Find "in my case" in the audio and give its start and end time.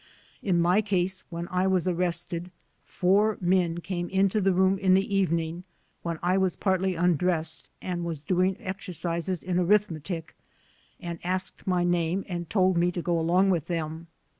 0.41-1.21